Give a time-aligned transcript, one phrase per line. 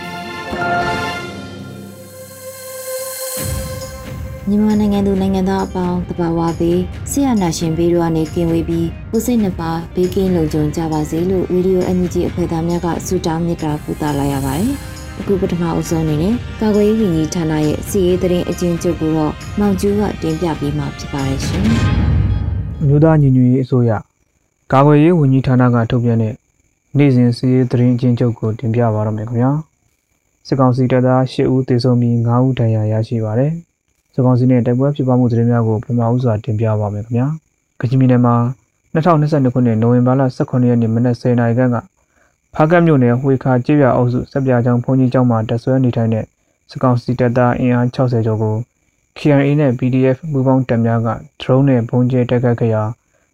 [4.47, 6.79] မြန်မာနိုင်ငံသူနိုင်ငံသားအပေါင်းတဘာဝပေး
[7.11, 14.71] ဆရာနာရှင်ဘေးတို့ကနေကင်ဝေးပြီးကိုစိတ်နှပါဘေးကင်းလုံခြုံကြပါစေလို့ဗီဒီယို NUG အဖွဲ့သားများကဆုတောင်းမေတ္တာပို့သလာရပါတယ်။
[15.19, 21.63] အခုပထမအဆုံးအနေနဲ့ကာကွယ်ရေးဝန်ကြီးဌာနရဲ့စီရေးသတင်းအကျဉ်းချုပ်ကိုတော့မောင်ကျူးကတင်ပြပေးမှာဖြစ်ပါတယ်ရှင်။
[22.87, 23.91] မြို့သားညီညွတ်ရေးအစိုးရ
[24.71, 26.33] ကာကွယ်ရေးဝန်ကြီးဌာနကထုတ်ပြန်တဲ့
[26.97, 29.51] နေ့စဉ်စီးရေးသတင်းအကျဉ်းချုပ်ကိုတင်ပြပါရမယ်ခင်ဗျာ
[30.47, 33.51] စစ်ကောင်စီတပ်သား၈ဦးသေဆုံးပြီး9ဦးဒဏ်ရာရရှိပါတယ်
[34.13, 37.27] စစ်ကောင်စီနဲ့တိုက်ပွဲဖြစ်ပွားမှုသတင်းများကိုပထမဦးစွာတင်ပြပါမယ်ခင်ဗျာ
[37.79, 38.35] ကချင်ပြည်နယ်မှာ
[38.93, 41.77] 2022ခုနှစ်နိုဝင်ဘာလ18ရက်နေ့မနက်10:00နာရီခန့်က
[42.53, 46.25] ဖားကတ်မြို့နယ်ဝှေခါကျေးရွာအုပ်စုစက်ပြာကျောင်းဘုန်းကြီးကျောင်းမှာတက်ဆွဲနေထိုင်တဲ့
[46.69, 48.55] စစ်ကောင်စီတပ်သားအင်အား60ကျော်ကို
[49.17, 51.09] KRA နဲ့ PDF ပူးပေါင်းတပ်များက
[51.41, 52.83] drone နဲ့ဘုံကျဲတိုက်ခတ်ခဲ့ရာ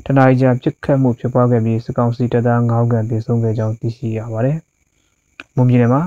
[0.06, 4.58] တနအီကြာပြစ်ခတ်မှုဖြစ်ပွားခဲ့ပြီးစစ်ကောင်စီတပ်သား9ဦးခန့်သေဆုံးခဲ့ကြောင်းသိရှိရပါတယ်။
[5.56, 6.02] မွန်ပြည်နယ်မှာ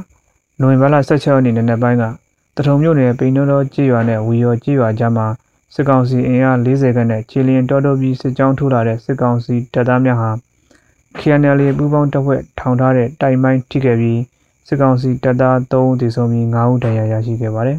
[0.62, 2.04] နိုဝင်ဘာလ16ရက်နေ့နံနက်ပိုင်းက
[2.56, 5.26] တထုံမြို့နယ်ပိန်းတော်တော်ကြေးရွာနဲ့ဝီရောကြေးရွာကြားမှာ
[5.74, 10.30] စစ်ကောင်စီအင်အား40ခန့်နဲ့ခြေလျင်တော်တော်ပြီးစစ်ကြောင်းထိုးလာတဲ့စစ်ကောင်စီတပ်သားများဟာ
[11.18, 14.20] KNL ပူးပေါင်းတပ်ဖွဲ့ထောင်ထားတဲ့တိုင်မိုင်းထိခဲ့ပြီး
[14.68, 17.78] စစ်ကောင်စီတပ်သား3ဦးသေဆုံးပြီး9ဦးဒဏ်ရာရရှိခဲ့ပါတယ်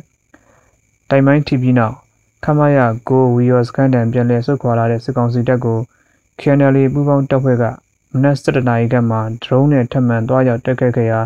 [1.10, 1.96] ။တိုင်မိုင်းထိပြီးနောက်
[2.44, 2.80] ခမရ
[3.10, 5.80] ကိုဝီရောစကန်တန်ပြန်လည်ဆုတ်ခွာလာတဲ့စစ်ကောင်စီတပ်ကို
[6.40, 7.64] KNL ပူးပေါင်းတပ်ဖွဲ့က
[8.14, 11.20] မနက်7:00နာရီခန့်မှာ drone နဲ့ထပ်မံတွားရောက်တက်ခဲ့ခဲ့ရာ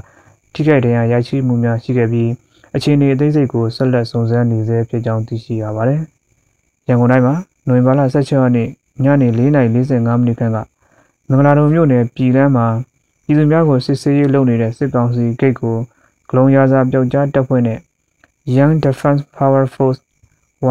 [0.55, 2.29] ထိခိုက်ဒဏ်ရာရရှိမှုများရှိခဲ့ပြီး
[2.75, 6.01] အခြေအနေအသေးစိတ်ကိုဆက်လက်စုံစမ်းနေဆဲဖြစ်ကြောင်းသိရှိရပါတယ်။
[6.87, 7.35] ရန်ကုန်တိုင်းမှာ
[7.67, 8.67] နိုဝင်ဘာလ16ရက်နေ့
[9.03, 10.57] ညနေ4:45မိနစ်ခန့်က
[11.29, 12.67] မင်္ဂလာတုံမြို့နယ်ပြည်လန်းမှာ
[13.25, 15.75] ပြည်သူများကိုစစ်ဆေးရေးလုပ်နေတဲ့စစ်ကောင်စီဂိတ်ကို
[16.29, 17.79] ဂလုံးရာစာပျောက်ကြားတပ်ဖွဲ့နဲ့
[18.55, 19.99] Young Defense Power Force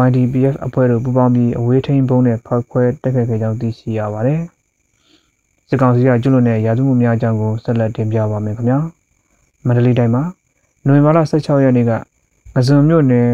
[0.07, 4.41] YDPF အဖွဲ့တို့ပူးပေါင်းပြီးအဝေးထိန်ဘုံနဲ့ဖောက်ခွဲတက်ခဲ့ကြကြောင်းသိရှိရပါတယ်။
[5.69, 8.79] စစ်ကောင်စီကကျွလွန်တဲ့ရာဇဝတ်များအကြောင်းကိုဆက်လက်တင်ပြပါမယ်ခင်ဗျာ။
[9.65, 10.23] မန္တလေးတိုင်းမှာ
[10.85, 11.91] နိုဝင်ဘာလ16ရက်နေ့က
[12.55, 13.29] ငဇွန်မြို့နယ်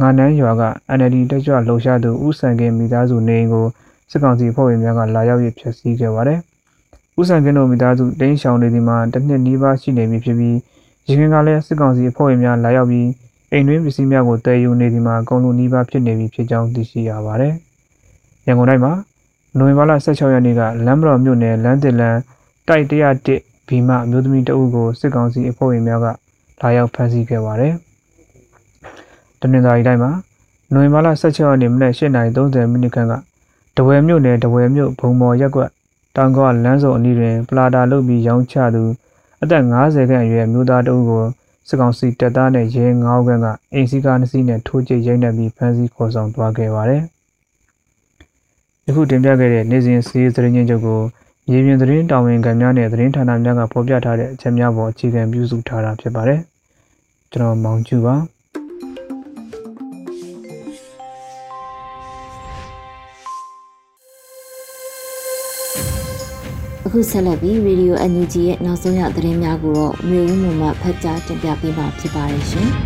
[0.00, 0.62] ငါနန်းရွာက
[0.96, 3.66] NLD တက်ကြွလှုပ်ရှားသူဦးစံကင်းမိသားစုနေအိမ်ကို
[4.10, 6.38] စစ်ကောင်စီဖွဲ့ဝင်များကလာရောက်ရဖျက်ဆီးခဲ့ပါတယ်။
[7.20, 10.56] ဦးစံကင်းတို့မိသားစုတင်းရှောင်နေဒီမှာတစ်နှစ်နီးပါးရှိနေပြီဖြစ်ပြီး
[11.08, 13.08] ရခိုင်ကလည်းစစ်ကောင်စီအဖွဲ့ဝင်များလာရောက်ပြီး
[13.52, 17.54] အိမ်တွင်းပစ္စည်းများကိုတည်ယူနေဒီမှာအကုန်လုံးနှီးပါဖြစ်နေပြီဖြစ်ကြောင်းသိရှိရပါတယ်။
[18.46, 18.92] ရန်ကုန်တိုင်းမှာ
[19.58, 22.20] နိုဝင်ဘာလ16ရက်နေ့ကလမ်းမတော်မြို့နယ်လမ်းတင်လန်း
[22.68, 26.06] တိုက်101 ဘီမအမျိုးသမီးတအုပ်ကိုစစ်ကောင်စီအဖွဲ့ဝင်များက
[26.60, 27.74] လာရောက်ဖမ်းဆီးခဲ့ပါတယ်။
[29.40, 30.12] တနင်္သာရီတိုင်းမှာ
[30.72, 33.12] နိုဝင်ဘာလ16ရက်နေ့မနက်8:30မိနစ်ခန့်က
[33.76, 35.70] တဝယ်မြို့နယ်တဝယ်မြို့ဘုံမော်ရက်ကွက်
[36.16, 38.84] တောင်ကောလမ်းစုံအနီးတွင်ပလာတာလုပ်ပြီးရောင်းချသူ
[39.42, 41.24] အသက်50ခန့်အရွယ်မျိုးသားတအုပ်ကို
[41.68, 47.02] စစ်ကောင်စီတပ်သားနဲ့ရဲ9ဦးခန့်ကအိမ်စီကားနှစ်စီးနဲ့ထိုးကျရိုက်နှက်ပြီးဖမ်းဆီးခေါ်ဆောင်သွားခဲ့ပါတယ်။
[48.86, 51.00] ယခုတင်ပြခဲ့တဲ့နေ့စဉ်စီးသတင်းချင်းချုပ်ကို
[51.50, 56.40] မြေပြင်သတင်းတာဝန်ခံများနဲ့သတင်းဌာနများကဖော်ပြထားတဲ့အချက်များပေါ်အခြေခံပြုစုထားတာဖြစ်ပါတယ်။
[57.32, 58.16] ကျွန်တော်မောင်ကျူပါ။
[66.86, 72.68] အခုဆက်လက်ပြီး Radio NUG ရဲ့နောက်ဆုံးရသတင်းများကိုတော့မျိုးဦးမှမှဖတ်ကြားတင်ပြပေးမှာဖြစ်ပါတယ်ရှင်။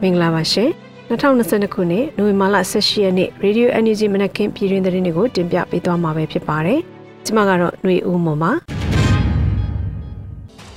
[0.00, 0.72] မင်္ဂလာပါရှင်။
[1.14, 6.78] 2022ခုနှစ်နိုဝင်ဘာလ18ရက်နေ့ Radio NUG မနက်ခင်းပြည်တွင်သတင်းတွေကိုတင်ပြပေးသွားမှာပဲဖြစ်ပါတယ်။
[7.24, 8.50] ကျွန်မကတော့ຫນွေဦးမွန်ပါ။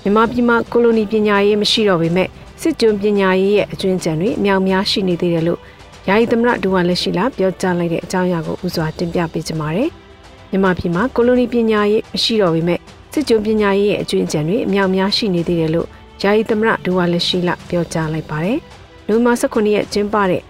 [0.03, 2.29] မြန်မာပြည်မှာကိုလိုနီပညာရေးမရှိတော့ပေမဲ့
[2.61, 5.59] စစ်ကြုံပညာရေးရဲ့အကျွမ်းကျန်တွေအများများရှိနေသေးတယ်လို့
[6.07, 9.89] ယာယီသမရဒူဝါလက်ရှိလာပြောကြားလိုက်တဲ့အကြောင်းအရာကိုဥစွာတင်ပြပေးကြပါမယ်။
[10.49, 12.79] မြန်မာပြည်မှာကိုလိုနီပညာရေးမရှိတော့ပေမဲ့
[13.13, 15.87] စစ်ကြုံပညာရေးရဲ့အကျွင့်အကြံတွေအများများရှိနေသေးတယ်လို့
[16.23, 18.59] ယာယီသမရဒူဝါလက်ရှိလပြောကြားလိုက်ပါတယ်။
[19.07, 20.41] နိုဝင်ဘာ18ရက်ကျင်းပတဲ့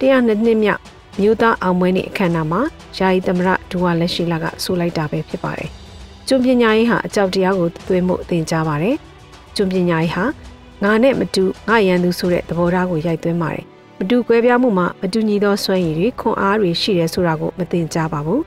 [0.00, 0.80] 102နှစ်မြောက်
[1.20, 2.60] မြို့သားအောင်ပွဲနေ့အခမ်းအနားမှာ
[2.96, 5.70] ယာယီသမရဒူဝါလက်ရှိလကဆိုလိုက်တာပဲဖြစ်ပါတယ်။
[6.28, 8.96] ကျွံပညာရေးဟာအကြောက်တရားကိုသွေးမှုသင်ကြားပါတယ်။
[9.56, 10.24] ကျွန်းပညာရေးဟာ
[10.82, 13.64] ငါနဲ့မတူငါရန်သူဆိုတဲ့သဘောထားကိုရိုက်သွင်းပါတယ်
[13.98, 18.42] မတူကွဲပြားမှုမှာမတူညီသောစွမ်းရည်တွေခွန်အားတွေရှိတယ်ဆိုတာကိုမသိကြပါဘူး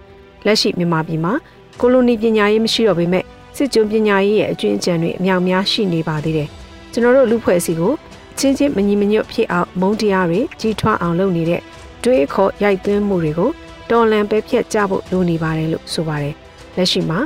[0.45, 1.33] လက်ရှိမြန်မာပြည်မှာ
[1.79, 3.23] ကိုလိုနီပညာရေးမရှိတော့ပေမဲ့
[3.57, 6.47] စစ်ကျွန်းပညာရေးရဲ့အကျွင့်အကြံတွေအများများရှိနေပါသေးတယ်
[6.91, 7.93] ကျွန်တော်တို့လူဖွဲ့စီကို
[8.39, 11.61] ချင်းချင်းမညီမညွတ်ဖြစ်အောင်မုန်းတရားတွေကြီးထွားအောင်လုပ်နေတဲ့
[12.03, 13.49] တွေးခေါ်ရိုက်သွင်းမှုတွေကို
[13.89, 16.35] တော်လန်ပဲဖြတ်ကြဖို့လိုနေပါတယ်လို့ဆိုပါတယ်
[16.75, 17.19] လက်ရှိမှာ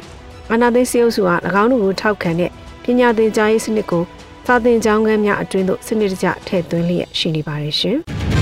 [0.51, 1.31] အာနာသိန်းစေအုပ်စုက၎
[1.62, 2.51] င်းတို့ကိုထောက်ခံတဲ့
[2.83, 4.04] ပညာသင်ကြားရေးစနစ်ကို
[4.45, 8.00] စာသင်ကျောင်းခန်းများအတွင်းသို့စနစ်တကျထည့်သွင်းလျက်ရှိနေပါတယ်ရှင်။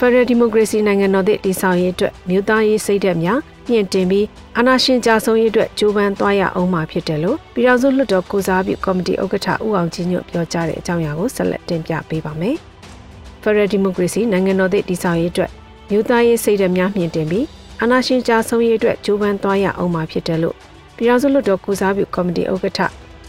[0.00, 3.38] ဖရယ်ဒီမိုကရေစီနိုင်ငံတော်သည့်တည်ဆောက်ရေးအတွက်မြို့သားရေးစိတ်ဓာတ်များ
[3.70, 12.56] မြင့်တင်ပြီးအာဏာရှင်ကြဆုံးရေးအတွက်ကြိုးပမ်းသွားရအောင်မှာဖြစ်တယ်လို့ပြည်ထောင်စုလွှတ်တော်ကိုစားပြုကော်မတီဥက္ကဋ္ဌဦးအောင်ကြီးညွတ်ပြောကြားတဲ့အကြောင်းအရာကိုဆက်လက်တင်ပြပေးပါမယ်။
[13.42, 15.50] ဖရယ်ဒီမိုကရေစီနိုင်ငံတော်သည့်တည်ဆောက်ရေးအတွက်
[15.90, 17.46] မြို့သားရေးစိတ်ဓာတ်များမြင့်တင်ပြီး
[17.80, 20.56] အာဏာရှင်ကြဆုံးရေးအတွက်ကြိုးပမ်းသွားရအောင်မှာဖြစ်တယ်လို့
[20.96, 22.80] ပြည်ထောင်စုလွှတ်တော်ကိုစားပြုကော်မတီဥက္ကဋ္ဌ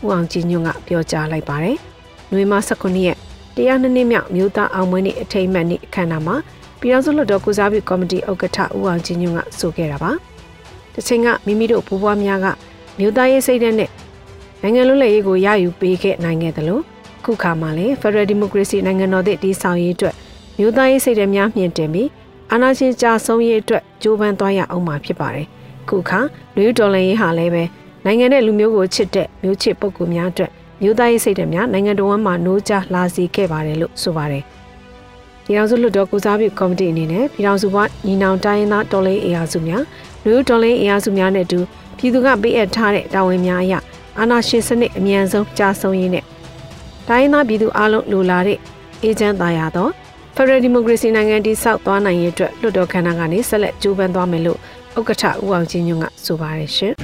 [0.06, 1.77] ဦးအောင်ကြည်ညွန့်ကပြောကြားလိုက်ပါတယ်။
[2.31, 3.18] နွေမ19ရက်
[3.56, 6.36] တရားနှစ်နှစ်မြောက်မြို့သားအောင်မွေးနေ့အထိမ်းအမှတ်နေ့အခမ်းအနားမှာ
[6.80, 10.12] ပြည်ထောင်စုလွှတ်တော်ကိုစားပြုကော်မတီဥက္ကဋ္ဌဦးအောင်ကြည်ညွန့်ကဆိုခဲ့တာပါ။
[10.94, 12.48] တချိန်ကမိမိတို့ဘိုးဘွားများက
[13.00, 13.90] မြို့သားရေးစိတ်ဓာတ်နဲ့
[14.62, 16.84] နိုင်ငံလွတ်လပ်ရေးကိုရယူပေးခဲ့နိုင်ခဲ့တယ်လို့
[17.26, 20.16] ခုခါမှာလည်း Federal Democracy နိုင်ငံတော်သည့်တည်ဆောက်ရေးအတွက်
[20.60, 22.10] မြို့သားရေးစိတ်ဓာတ်များမြင့်တင်ပြီး
[22.52, 25.48] အာဏာရှင်ကြာဆုံးရေးအတွက်ကြိုးပမ်းသွားရအောင်မှာဖြစ်ပါတယ်။
[25.90, 26.20] ခုခါ
[26.56, 27.64] လူဒေါ်လာရေးဟာလည်းပဲ
[28.06, 30.52] နိုင်ငံနဲ့လူမျိုးကိုချစ်တဲ့မျိုးချစ်ပုဂ္ဂိုလ်များအတွက်
[30.82, 34.44] မျိုးသားရေးစိတ်ဓာတ်များနိုင်ငံတော်ဝန်မှနိုးကြားလာစီခဲ့ပါတယ်လို့ဆိုပါတယ်။
[35.50, 39.84] ပြည်ထောင်စုလွှတ်တော်ကုစားပြုကော်မတီအနေနဲ့ပြည်ထောင်စုဘညီနောင်တိုင်းရင်းသားတော်လှန်ရေးအင်အားစုများ
[40.25, 41.60] လူတော်လှန်ရေးအင်အားစုများနဲ့အတူ
[41.98, 43.74] ပြည်သူကပေးအပ်ထားတဲ့တာဝန်များအရ
[44.18, 46.24] အာဏာရှင်စနစ်အမြန်ဆုံးကြာဆုံးရေးနဲ့
[47.07, 48.57] တိုင်းရင်းသားပြည်သူအလုံးလိုလားတဲ့
[49.04, 49.88] အေဂျင့်သားရသော
[50.36, 54.60] Federal Democracy နိုင်ငံတည်ဆောက်သွားနိုင်ရေးအတွက်လွှတ်တော်ခန္ဓာကနေဆက်လက်ကြိုးပမ်းသွားမယ်လို့
[54.98, 56.94] ဥက္ကဋ္ဌဦးအောင်ချင်းညွန့်ကဆိုပါတယ်ရှင်။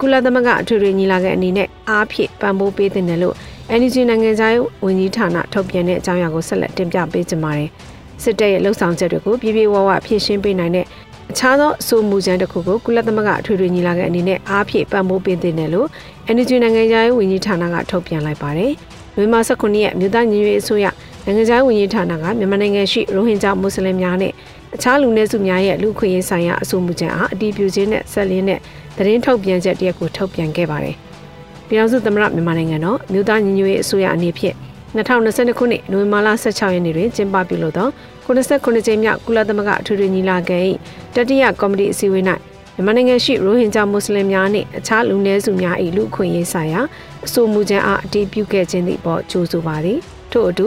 [0.00, 3.34] ကုလသမဂ္ဂအထွေထွေညီလာခံအနေနဲ့အားဖြည့်ပံ့ပိုးပေးတဲ့တယ်လို့
[3.78, 7.68] NGO နိုင်ငံသားရေးဝန်ကြီးဌာနထုတ်ပြန်တဲ့အကြောင်းအရာကိုဆက်လက်တင်ပြပေးကြပါမယ်။
[8.22, 10.86] စစ်တပ်ရဲ့လှုပ်ဆောင်ချက်တွေကိုပြပြဝဝဖြည့်ရှင်းပေးနိုင်တဲ့
[11.30, 15.88] အခြားသောအဆိုအမူချမ်းတစ်ခုကိုကုလသမဂ္ဂအထွေထွေညီလာခံအနေနဲ့အားဖြည့်ပံ့ပိုးပေးတဲ့တယ်လို့
[16.34, 18.72] NGO နိုင်ငံသားရေးဝန်ကြီးဌာနကထုတ်ပြန်လိုက်ပါတယ်။
[19.16, 20.86] မြန်မာ19ရက်မြို့သားညီညွတ်ရေးအစိုးရ
[21.24, 24.32] နိုင်ငံသားဝန်ကြီးဌာနကမြန်မာနိုင်ငံရှိရိုဟင်ဂျာမွတ်စလင်များနဲ့
[24.74, 28.60] အခြားလူနည်းစုများရဲ့လူခွင့်ရေးဆိုင်ရာအဆိုအမူကြမ်းအားအတည်ပြုခြင်းနဲ့ဆက်လင်းတဲ့
[28.96, 30.96] သတင်းထုတ်ပြန်ချက်တရက်ကိုထုတ်ပြန်ခဲ့ပါတယ်။
[31.68, 34.56] ပြည်ထောင်စုသမ္မတမြန်မာနိုင်ငံတော်မြို့သားညီညွတ်ရေးအစိုးရအနေဖြင့်
[34.94, 37.88] 2022ခုနှစ်နိုဝင်ဘာလ16ရက်နေ့တွင်ကျင်းပပြုလုပ်သော
[38.26, 40.58] 89ကြိမ်မြောက်ကုလသမဂ္ဂအထွေထွေညီလာခံ၏
[41.14, 42.24] တတိယကော်မတီအစည်းအဝေး၌
[42.74, 46.80] မြန်မာနိုင်ငံရှိရိုဟင်ဂျာမွတ်စလင်များနှင့်အခြားလူနည်းစုများ၏လူခွင့်ရေးဆိုင်ရာ
[47.24, 49.98] အဆိုအမူကြမ်းအားအတည်ပြုခဲ့ခြင်းသည့်ပေါ်ကြိုးဆိုပါသည်
[50.32, 50.66] ထို့အတူ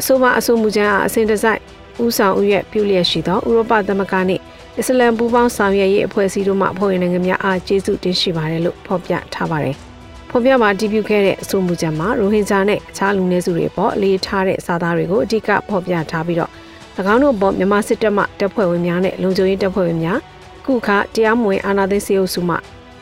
[0.00, 1.60] အဆိုပါအဆိုအမူကြမ်းအားအစဉ်တစိုက်
[2.02, 4.42] ဦးဆောင်ဦးရွက်ပြုလျက်ရှိသောဥရောပသမဂ္ဂနှင့်
[4.78, 9.76] အစ္စလမ်ပူးပေါင်းဆောင်ရွက်ရေးအဖွဲ့အစည်းတို့မှအဖွဲ့ဝင်နိုင်ငံများအားကျေးဇူးတင်ရှိပါတယ်လို့ဖော်ပြထားပါတယ်။
[10.30, 16.50] ဖော်ပြမှာတည်ပြုခဲ့တဲ့အဆိုအမူကြမ်းမှာရိုဟင်ဂျာနဲ့အခြားလူနည်းစုတွေပေါ်အလေးထားတဲ့စာသားတွေကိုအဓိကဖော်ပြထားပြီးတော့၎
[17.14, 20.18] င်းတို့ပေါ်မြန်မာစစ်တပ်မှတပ်ဖွဲ့ဝင်များနဲ့လုံခြုံရေးတပ်ဖွဲ့ဝင်များ
[20.64, 22.56] ခုခတရားမဝင်အာဏာသိမ်းစေအုပ်စုမှ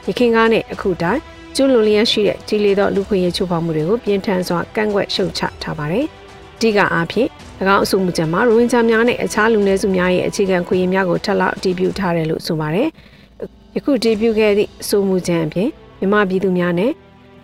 [0.07, 1.21] ရခိုင်ကားနဲ့အခုတိုင်း
[1.55, 6.07] ကျူးလွန်လျက်ရှိတဲ့ကြီးလေသောလူခွင့်ရေးချိုးဖောက်မှုတွေကိုပြင်းထန်စွာကန့်ကွက်ရှုတ်ချထားပါတယ်။
[6.57, 7.29] အဓိကအားဖြင့်၎
[7.75, 12.89] င်းအဆိုမှုချက်မှာရိုဝင်ဂျာများနဲ့အခြားလူနည်းစုများရဲ့အခြေခံခွင့်ရများကိုထပ်လောက်အတည်ပြုထားတယ်လို့ဆိုပါတယ်။
[13.77, 16.91] ယခုတည်ပြုခဲ့သည့်အဆိုမှုချက်အပြင်မြန်မာပြည်သူများနဲ့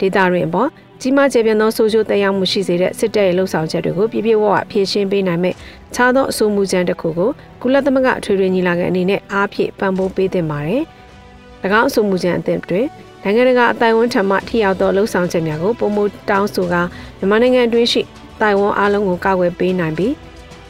[0.00, 0.68] ဒေသတွင်ပေါ်
[1.00, 5.54] ကြီးမားကျယ်ပြန့်သောဆိုးကျိုးတရားမှုရှိစေတဲ့စစ်တပ်ရဲ့လှုပ်ဆောင်ချက်တွေကိုပြပြဝဝဖြည့်ရှင်းပေးနိုင်မဲ့
[5.94, 7.30] ခြားသောအဆိုမှုချမ်းတစ်ခုကို
[7.62, 10.82] ကုလသမဂ္ဂထွေထွေညီလာခံအနေနဲ့အားဖြည့်ပံ့ပိုးပေးသင့်ပါတယ်။၎
[11.80, 12.86] င်းအဆိုမှုချမ်းအသစ်တွင်
[13.22, 15.98] နိုင်ငံတကာအတိုင်ဝန်းထံမှထိရောက်သောလှုပ်ဆောင်ချက်များကိုပုံမ
[16.30, 16.82] တောင်းဆိုကာ
[17.18, 18.02] မြန်မာနိုင်ငံအတွင်းရှိ
[18.40, 20.14] တိုင်ဝမ်အားလုံးကိုကာကွယ်ပေးနိုင်ပြီး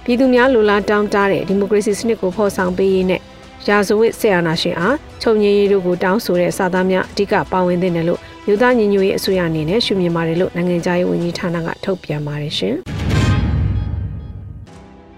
[0.05, 3.21] ပြည်သူများလူလားတောင်းတတဲ့ဒီမိုကရေစီစနစ်ကိုဖော်ဆောင်ပေးရေးနဲ့
[3.69, 12.77] ရာဇဝတ်ဆရာနာရှင်အားချုပ်ငြိမ်းရေးတို့ကိုတောင်းဆိုတဲ့စာသားများအဓိကပါဝင်သင့်တယ်လို့မြို့သားညီညွတ်ရေးအစိုးရအနေနဲ့ရှုမြင်ပါတယ်လို့နိုင်ငံခြားရေးဝန်ကြီးဌာနကထုတ်ပြန်ပါတယ်ရှင်။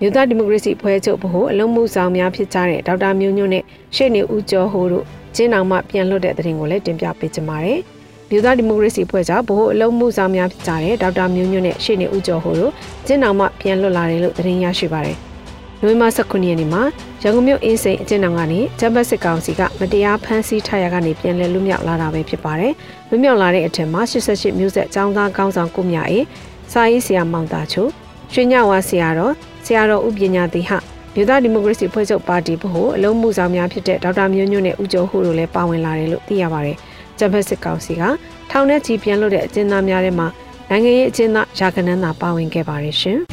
[0.01, 3.65] မြို့သားဒီမိုကရေစီဖွဲ့ချုပ်ဗဟိုအလုံးမှုဆောင်များဖြစ်ကြတဲ့ဒေါက်တာမျိုးညွန့်နဲ့
[3.97, 5.05] ရှေ့နေဦးကျော်ဟိုတို့
[5.37, 7.81] ကျင်းအောင်မှပြန်လွတ်တဲ့တဲ့ရင်ကိုလည်းတင်ပြပေးကြပါမယ်။
[8.33, 12.73] မြို့သားဒီမိုကရေစီဖွဲ့ချုပ်ဗဟိုအလုံးမှုဆောင်များဖြစ်ကြတဲ့ဒေါက်တာမျိုးညွန့်နဲ့ရှေ့နေဦးကျော်ဟိုတို့
[13.07, 15.17] ကျင်းအောင်မှပြန်လွတ်လာတယ်လို့သတင်းရရှိပါတယ်။
[15.81, 16.83] နိုဝင်ဘာ19ရက်နေ့မှာ
[17.23, 22.73] ရန်ကုန်မြို့အင်းစိန်အကျဉ်းထောင်ကနေဂျမ်ဘတ်စစ်ကောင်စီကမတရားဖမ်းဆီးထားရကနေပြန်လည်လွတ်မြောက်လာတာပဲဖြစ်ပါတယ်။
[23.09, 26.25] လွတ်မြောက်လာတဲ့အထက်မှာ88မျိုးဆက်ចောင်းသားကောင်းဆောင်ကိုမြအေး
[26.73, 27.87] စာရေးဆရာမောင်တာချို
[28.33, 29.33] ရွှေညဝါဆရာတော်
[29.65, 30.71] ဆရာတော်ဥပညာတိဟ
[31.15, 36.77] မြို့သားဒီမိုကရေစီဖွဲ့ချုပ်ပါတီဘဟုအလုံးမှုဆောင်များဖြစ်တဲ့ဒေါက်တာမျိုးညွန့်နဲ့ဦးကျော်ဟိုတို့လည်းပါဝင်လာတယ်လို့သိရပါတယ်။
[37.21, 38.03] ဂျမ်ဘတ်စစ်ကောင်စီက
[38.51, 40.27] ထောင်ထဲကြီးပြန်လွတ်တဲ့အကျဉ်းသားများထဲမှာ
[40.71, 43.19] နိုင်ငံရေးအကျဉ်းသားရာခိုင်နှန်းသာပါဝင်ခဲ့ပါတယ်ရှင်။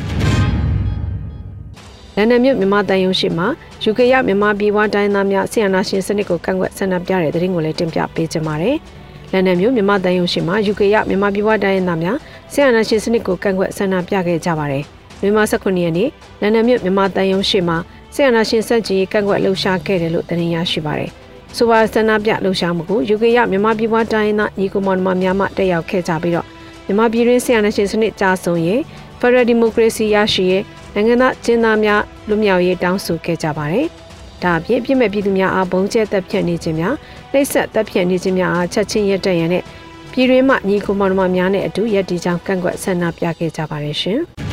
[2.15, 3.47] လန်ဒန်မြို့မြန်မာတန်ယုံရှိမှာ
[3.83, 8.77] ယူကေရမြန်မာပြည်ဝတိုင်းသားများဆီယနာရှင်စနစ်ကိုကန့်ကွက်ဆန္ဒပြတဲ့တဲ့ရင်ကိုလည်းတင်ပြပေးကြပါမယ်။
[9.31, 12.17] လန်ဒန်မြို့မြန်မာတန်ယုံရှိမှာယူကေရမြန်မာပြည်ဝတိုင်းသားများ
[12.51, 14.83] ဆီယနာရှင်စနစ်ကိုကန့်ကွက်ဆန္ဒပြခဲ့ကြပါတယ်။
[15.21, 16.09] မြန်မာ19ရက်နေ့
[16.41, 17.77] လန်ဒန်မြို့မြန်မာတန်ယုံရှိမှာ
[18.13, 21.11] ဆီယနာရှင်စက်ကြီးကန့်ကွက်လှုပ်ရှားခဲ့တယ်လို့တင်ရရှိပါတယ်။
[21.57, 26.47] ဆိုပါဆန္ဒပြလှုပ်ရှားမှုကိုယူကေရမြန်မာပြည်ဝတိုင်းသားညီကိုမောင်နှမများမှတက်ရောက်ခဲ့ကြပြီးတော့
[26.85, 28.81] မြန်မာပြည်တွင်းဆီယနာရှင်စနစ်ကြာဆုံးရေး
[29.19, 33.85] ဖရယ်ဒီမိုကရေစီရရှိရေးနိုင်ငံသားကျင်းသားများလူမြောက်ရေးတောင်းဆိုခဲ့ကြပါတယ်။
[34.43, 36.95] ဒါအပြင်ပြည်မဲ့ပြည်သူများအားဘုံကျဲတပ်ဖြတ်နေခြင်းများ
[37.31, 39.63] နှိပ်စက်တပ်ဖြတ်နေခြင်းများအားချက်ချင်းရက်တရန်နဲ့
[40.11, 44.21] ပြည်တွင်းမှညီကိုမောင်နှမများနဲ့အတူရက်တီကြောင်းကန့်ကွက်ဆန္ဒပြခဲ့ကြပါတယ်ရှင်။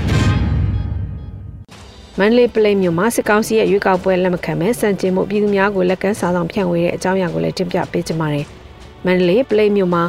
[2.19, 8.47] မန္တလေးပလိမြို့မှာစစ်ကောင်စီရဲ့ရွေးကောက်ပွဲလက်မခံမဲစံကျင်မှုပြည်သူများကိုလက်ကမ်းစာဆောင်ဖြန့်ဝေတဲ့အကြောင်းအရာကိုလည်းတင်ပြပေးကြပါမယ်။
[9.05, 10.03] မန္တလေးပလိမြို့မှာ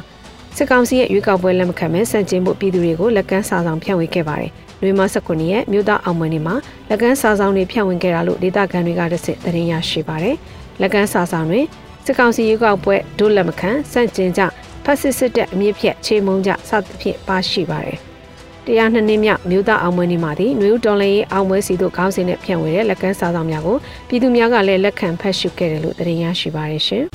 [0.57, 6.55] စစ်ကောင်စီရဲ့ရွေးကောက်ပွဲလက်မခံမဲစံကျင်မှုပြည်သူတွေကိုလက်ကမ်းစာဆောင်ဖြန့်ဝေခဲ့ပါတယ်။နွေမ19ရက်မြို့သားအောင်မွေနေမှာ
[6.89, 10.35] လက်ကမ်းစာဆောင်တွေဖြန့်ဝင်ခဲ့တာလို့ဒေသခံတွေကတဆင့်သတင်းရရှိပါတယ်။
[10.81, 11.61] လက်ကမ်းစာဆောင်တွေ
[12.05, 14.41] စစ်ကောင်စီရွေးကောက်ပွဲဒုလက်မခံစန့်ကျင်ကြ
[14.83, 17.99] ဖက်စစ်စစ်တပ်အမြင့်ဖြတ်ချေမုံကြစသဖြင့်ပါရှိပါတယ်။
[18.67, 27.03] တရားနှစ်နှစ်မြောက်မြို့သားအောင်မွေနေမှာသည်နွေဦးတော်လင်းရေးအောင်မွေစီတို့ခေါင်းစဉ်နဲ့ဖြန့်ဝေတဲ့လက်ကမ်းစာဆောင်များကိုပြည်သူများကလည်းလက်ခံဖတ်ရှုခဲ့တယ်လို့သတင်းရရှိပါတယ်ရှင်။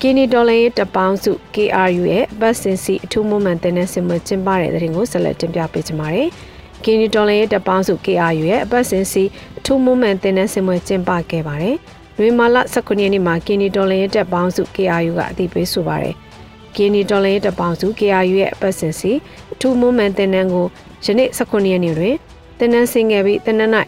[0.00, 6.28] ကီနီဒေါ်လာရဲ့တပေါင်းစု KRU ရဲ့ဘတ်စင်စီအထူးမွန်မှန်တင်တဲ့စင်မကျင်းပတဲ့တဲ့ရင်ကိုဆက်လက်တင်ပြပေးကြပါမယ်။
[6.84, 9.22] ကီနီဒေါ်လာရဲ့တပေါင်းစု KRU ရဲ့ဘတ်စင်စီ
[9.58, 11.76] အထူးမွန်မှန်တင်တဲ့စင်မကျင်းပခဲ့ပါတယ်။
[12.18, 16.16] လွေမာလာ19ရက်နေ့မှာကီနီဒေါ်လာရဲ့တပေါင်းစု KRU ကအသိပေးဆိုပါတယ်။
[16.76, 19.12] ကီနီဒေါ်လာရဲ့တပေါင်းစု KRU ရဲ့ဘတ်စင်စီ
[19.52, 20.66] အထူးမွန်မှန်တင်တဲ့ကို
[21.04, 22.14] ယနေ့19ရက်နေ့တွင်
[22.58, 23.72] တင်နန်းဆင်ခဲ့ပြီးတင်နန်း၌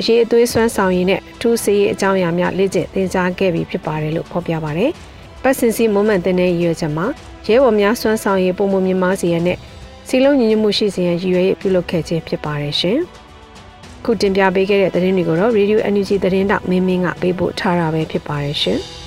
[0.00, 4.90] အရေးအသွေးစွမ်းဆောင်ရည်နဲ့အထူးစေရေးအကြောင်းအရာများလေ့ကျင့်သင်ကြားခဲ့ပြီးဖြစ်ပါတယ်လို့ဖော်ပြပါတယ်။
[5.42, 7.06] ပတ်စင်စီမွမ်းမန်တဲ့ရဲ့ရည်ရွယ်ချက်မှာ
[7.46, 9.58] ရဲဘော်များစွမ်းဆောင်ရေးပုံမမြင်မာစီရနဲ့
[10.08, 12.98] စီလုံးညီညွတ်မှုရှိစေရန်ရည်ရွယ်ပြုလုပ်ခဲ့ခြင်းဖြစ်ပါတယ်ရှင်။
[14.04, 18.80] ခုတင်ပြပေးခဲ့တဲ့သတင်းတွေကိုတော့ Radio NUG သတင်းတောက်မင်းမင်းကပေးပို့ထားတာပဲဖြစ်ပါတယ်ရှင်။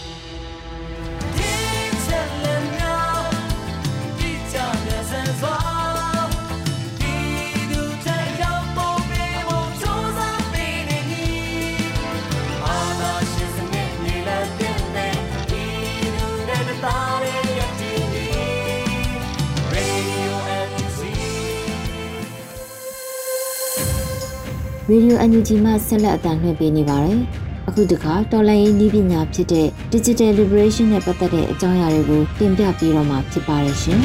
[24.92, 27.20] ရေဒီယိုအန်ယူဂျီမှဆက်လက်အသံလွှင့်ပေးနေပါတယ်။
[27.68, 34.00] အခုတခါတော်လိုင်းရေးနည်းပညာဖြစ်တဲ့ Digital Liberation နဲ့ပတ်သက်တဲ့အကြောင်းအရာတွေကိုတင်ပြပေးတော့မှာဖြစ်ပါတယ်ရှင်။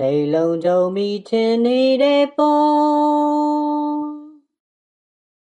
[0.00, 3.94] တိတ်လုံးကြုံမိထင်နေတဲ့ပေါ်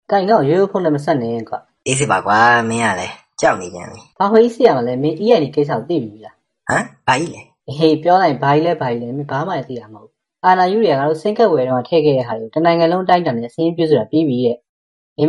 [0.12, 2.40] ။ကိုင်တော့ရိုးရိုးဖုန်းနဲ့မဆက်နဲ့ကွာ။အေးစစ်ပါကွာ
[2.70, 3.88] မင်းကလည်းကြောက်နေကြတယ်။
[4.20, 6.36] ဘာခွေးစီရမလဲမင်း EA ကိစ္စကိုသိပြီလား။
[6.70, 7.42] ဟမ်ဘာကြီးလဲ။
[7.78, 14.58] ဟေးပြောလိုက်ဘာကြီးလဲဘာကြီးလဲမင်းဘာမှသိရမှာမဟုတ် အာဏာယူတွေက ငါတို့စိန်ကပ်ဝယ်တော့ထည့်ခဲ့တဲ့ဟာတွေကိုတနိုင်ငံလုံးတိုင်းတာနဲ့စင်းပြဆိုတာပြီးပြီတဲ့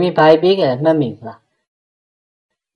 [0.00, 1.40] မင်းမဘာပေးခဲ့လဲ မှတ်မိဘူးလား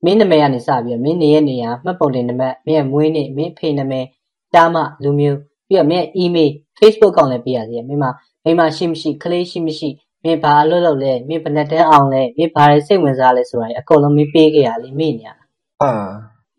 [0.04, 4.06] မင်းနာမည်ကနေစပြီးတော့ မင်းနေရဲ့နေရာ မှတ်ပုံတင်နံပါတ် မင်းရဲ့မွေးနေ့ မင်းဖေနာမည်
[4.54, 8.04] တားမ လူမျိုး ပြီးတော့ မင်းရဲ့ email Facebook ကောင်လည်း ပေးရသေးတယ် မင်းမ
[8.44, 9.88] မိမရှိမရှိ ကလေးရှိမရှိ
[10.24, 15.32] မင်းဘာလို့လုပ်လဲ မင်းဘယ်နဲ့တန်းအောင်လဲ မင်းဘာတွေစိတ်ဝင်စားလဲဆိုတာအကုန်လုံး မင်းပေးခဲ့ရလေမင်းညာ
[15.80, 15.90] ဟာ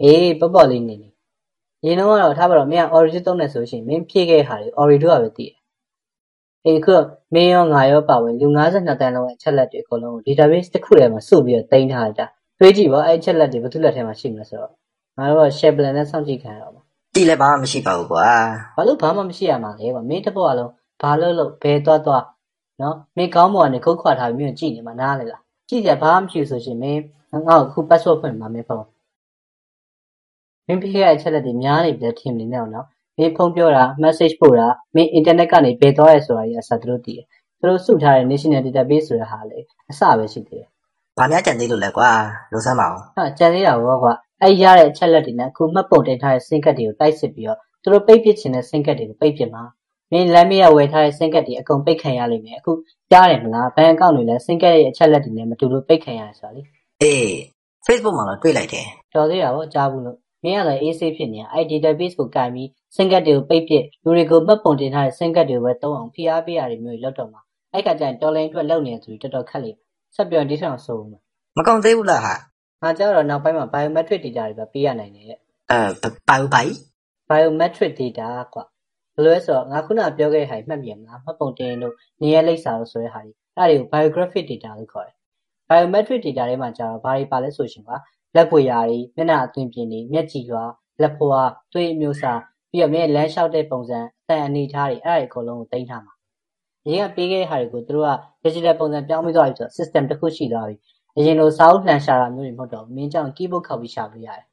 [0.01, 1.09] အေး ပေါ့ပေါ့လေးနေနေ
[1.81, 5.53] အရင်တော့ကတော့ ထားပါတော့ မင်းက origin သုံးတယ်ဆိုရှင် မင်းဖြည့်ခဲ့တဲ့ဟာတွေ origin တို့ကပဲသိတယ်
[6.65, 6.95] အေးခု
[7.33, 12.21] မင်းရောငါရောပါဝင်လူ52တန်းလုံးရဲ့အချက်လက်တွေအကုန်လုံးကို database တစ်ခုထဲမှာစုပြီးတော့တင်ထားကြ
[12.59, 14.71] တွေးကြည့်ပါအဲ့အချက်လက်တွေဘယ်သူလက်ထဲမှာရှိမလဲဆိုတော့
[15.17, 16.83] ငါတို့က share plan နဲ့စောင့်ကြည့်ခံရတော့မှာ
[17.15, 18.27] ကြည့်လဲဘာမှမရှိပါဘူးကွာ
[18.75, 22.23] ဘာလို့ဘာမှမရှိရမှာလဲကွာမင်းတစ်ပေါ်အလုံးဘာလို့လို့ဘယ်သွားသွား
[22.81, 27.01] နော်မင်းကောင်းပေါ်ကနေခုတ်ခွာထားပြီးမင်းကြည့်နေမှာနားလေလားကြည့်ကြဘာမှမရှိဘူးဆိုရှင်မင်း
[27.47, 28.87] ငါ့ကိုခု password ဖွင့်မှာမင်းဖုန်း
[30.67, 37.25] မင်းပြခဲ့တဲ့အချက်လက်တွေများနေပြီထင်နေတယ်နော် မင်းဖုန်းပြောတာ message ပို့တာ မင်း internet ကနေ ဘယ်သွားရဲဆိုတာကြီးအစားသူတို့သိတယ်
[37.59, 40.67] သူတို့စုထားတဲ့ national database ဆိုတာဟာလေအစပဲရှိသေးတယ်
[41.17, 42.09] ဘာများကြံသေးလို့လဲကွာ
[42.51, 49.63] လို့စမ်းပါအောင်ဟာကြံသေးတာဘောကွာအဲ့ရတဲ့အချက်လက်တွေနဲ့ အခုမှတ်ပုံတင်ထားတဲ့စင်ကတ်တွေကို တိုက်စစ်ပြီးတော့ သူတို့ပိတ်ပစ်ခြင်းတဲ့စင်ကတ်တွေကို ပိတ်ပစ်မှာ
[50.11, 52.71] မင်း လမ်းမရဝယ်ထားတဲ့စင်ကတ်တွေအကုန်ပိတ်ခံရလိမ့်မယ် အခု
[53.11, 56.61] ကြားတယ်မလား ဘဏ်အကောင့်တွေလည်းစင်ကတ်ရဲ့ အချက်လက်တွေနဲ့ မတူလို့ ပိတ်ခံရတယ်ဆိုတာလေ
[57.01, 57.31] အေး
[57.85, 67.41] Facebook မှာတော့ တွေ့လိုက်တယ် တော်သေးတာဗောကြားဘူးလို့ မင်းကလည်း AC ဖြစ်နေတာအဲ့ database ကိုကင်ပြီးစင်ကတ်တွေကိုပိတ်ပစ်လူတွေကိုမှတ်ပုံတင်ထားတဲ့စင်ကတ်တွေကိုပဲတုံးအောင်ဖိအားပေးရတယ်မျိုးတွေလောက်တော့မှာ
[67.73, 69.85] အဲ့ခါကျရင်တော်လိုင်းအတွက်လောက်နေတယ်ဆိုပြီးတော်တော်ခက်လိမ့်မယ်
[70.15, 71.21] ဆက်ပြောရင်ဒီထက်အောင်ဆိုဦးမယ်
[71.57, 72.35] မကုန်သေးဘူးလားဟာ
[72.83, 75.39] ငါကြောက်တော့နောက်ပိုင်းမှာ biometric data တွေပဲပေးရနိုင်တယ်တဲ့
[75.71, 75.79] အဲ
[76.27, 76.77] ဘာဘူးဘာကြီး
[77.29, 78.63] biometric data ကွာ
[79.15, 85.15] ဘယ်လိုလဲဆိုတော့ငါခုနကပြောခဲ့တဲ့ဟာကြီးမှတ်မြင်မလားမှတ်ပုံတင်လို့နေရာလိပ်စာလို့ဆိုတဲ့ဟာကြီးအဲ့ဒါတွေကို biographic data လို့ခေါ်တယ်
[85.69, 87.97] biometric data တွေမှာကျတော့ဘာတွေပါလဲဆိုရှင်ကွာ
[88.35, 90.63] လက်ပွေရာတွေ မျက်နှာအသွင်ပြင်တွေ မျက်ကြည်ရွာ
[91.01, 91.41] လက်ဖွာ
[91.73, 92.39] သွေးအမျိုးအစား
[92.71, 96.13] ပြီးတော့ မျက်လမ်းလျှောက်တဲ့ပုံစံအတန်အနေထားတွေ အဲ့ဒါတွေအကုန်လုံးကိုတင်ထားမှာ
[96.85, 98.11] အရင်ကပေးခဲ့တဲ့ဟာတွေကို သူတို့က
[98.43, 100.75] digital ပုံစံပြောင်းပြီးသွားပြီဆိုတော့ system တစ်ခုရှိသွားပြီ
[101.17, 104.45] အရင်လို စာအုပ်လှန်ရှာတာမျိုးတွေ မဟုတ်တော့ဘူး မင်းကြောင့် keyboard ခောက်ပြီး ရှာလို့ရတယ်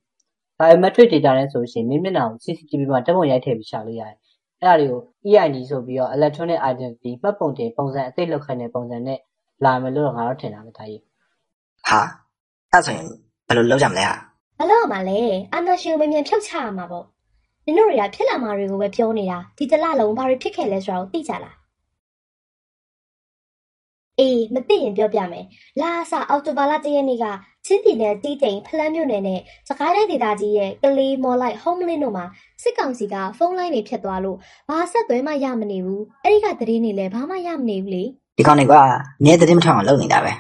[0.58, 4.16] biometric data နဲ့ဆိုရှင် မင်းမျက်နှာကို CCTV မှာတက်ပုံရိုက်ထည့်ပြီး ရှာလို့ရတယ်။
[4.60, 9.18] အဲ့ဒါတွေကို EID ဆိုပြီးတော့ electronic identity မှတ်ပုံတင်ပုံစံအသိလောက်ခိုင်းတဲ့ ပုံစံနဲ့
[9.64, 11.00] လာမယ်လို့တော့ ငါတို့ထင်တာပဲ ဒါကြီး
[11.86, 12.00] ဟာ
[12.72, 13.06] အဲ့ဆိုရင်
[13.50, 14.14] ဘယ်လိုလုပ်ကြမလဲဟာ
[14.58, 15.20] မလို့မလဲ
[15.52, 17.04] အာနာရှင်ကိုမြန်မြန်ဖြုတ်ချရမှာပေါ့
[17.66, 21.56] နင်တို့တွေကဖြစ်လာမှာတွေကိုပဲပြောနေတာဒီတစ်လလုံးဘာတွေဖြစ်ခဲ့လဲဆိုတာကိုသိကြလား
[24.18, 25.46] အေးမသိရင်ပြောပြမယ်
[25.80, 27.24] လာအစအော်တိုဘာလတရက်နေ့က
[27.66, 32.24] ချင်းပြည်နယ်တီးတိန်ဖလန်းမြို့နယ်နဲ့စကိုင်းတိုင်းဒေသကြီးရဲ့ကလေးမော်လိုက်ဟုံးမလင်းတို့မှာ
[32.62, 34.36] စစ်ကောင်စီကဖုန်းလိုင်းတွေဖြတ်သွားလို့
[34.68, 38.02] ဘာဆက်သွဲမှရမနေဘူးအဲ့ဒီကသတင်းတွေလည်းဘာမှရမနေဘူးလေ
[38.38, 38.74] ဒီကောင်တွေက
[39.24, 40.32] နဲသတင်းမထောင်အောင်လုပ်နေတာပဲ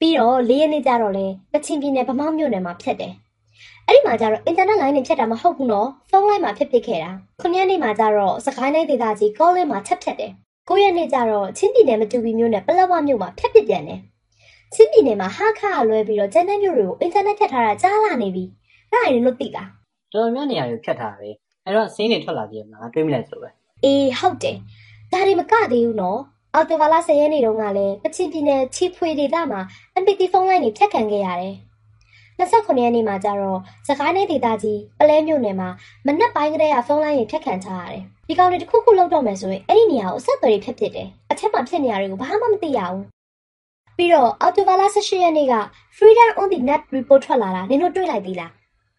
[0.00, 3.12] ပြီးတော့လေးရက်နေ့ကျတော့လေကချင်ပြည်နယ်ဗမာမြို့နယ်မှာဖြတ်တယ်။
[3.86, 10.32] အဲ့ဒီမှာကျတော့အင်တာနက်လိုင်းတွေဖြတ်တာမဟုတ်ဘူးနော်။ဖုန်းလိုင်းမှာဖြတ်ပစ်ခဲ့တာ။ခုနှစ်ရက်နေ့မှာကျတော့စကိုင်းတိုင်းဒေသကြီးကောလင်းမှာချက်ဖြတ်တယ်။
[10.68, 14.00] ကိုရက်နေ့ကျတော့ချင်းပြည်နယ်မတူပီမြို့နယ်ပလက်ဝမြို့မှာဖြတ်ပစ်ပြန်တယ်။
[14.74, 18.44] ချင်းပြည်နယ်မှာဟာခါလွဲပြီးတော့ကျန်တဲ့မြို့တွေကိုအင်တာနက်ဖြတ်ထားတာကြားလာနေပြီ။
[18.92, 19.68] အဲ့ဒါရင်လို့သိလား။
[20.12, 21.28] တော်တော်များနေရာတွေဖြတ်ထားတာပဲ။
[21.64, 23.48] အဲ့တော့စင်းတွေထွက်လာကြည့်မလားငါတွေးမိလိုက်ဆိုပဲ။
[23.84, 24.56] အေးဟုတ်တယ်။
[25.12, 26.20] ဒါတွေမကသေးဘူးနော်။
[26.58, 29.60] အော်တိုဘာလ10ရက်နေ့တုန်းကလည်းကချင်ပြည်နယ်ချီဖွေဒေသမှာ
[30.00, 31.54] MPT ဖုန်းလိုင်းတွေဖြတ်ခံခဲ့ရတယ်။
[32.38, 35.68] 29ရက်နေ့မှာကျတော့စကိုင်းနယ်ဒေသကြီးပလဲမြို့နယ်မှာ
[36.06, 43.04] မနက်ပိုင်းကတည်းကဖုန်းလိုင်းတွေဖြတ်ခံချရတယ်။ဒီကောင်တွေတစ်ခုခုလောက်တော့မယ်ဆိုရင်အဲ့ဒီနေရာကိုအဆက်အသွယ်တွေဖြတ်ပစ်တယ်။အထက်မှာဖြစ်နေရတွေကိုဘာမှမသိရဘူး။
[43.96, 45.54] ပြီးတော့အော်တိုဘာလ18ရက်နေ့က
[45.96, 48.50] Freedom on the Net report ထွက်လာတာနင်တို့တွေ့လိုက်သေးလား